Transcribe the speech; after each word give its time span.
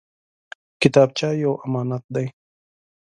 کتابچه 0.81 1.29
یو 1.43 1.53
امانت 1.65 2.03
دی 2.13 2.27